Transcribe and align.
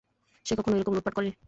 সে 0.45 0.53
কখনো 0.55 0.75
এরকম 0.77 0.93
লুটপাট 0.93 1.13
করেনি। 1.13 1.31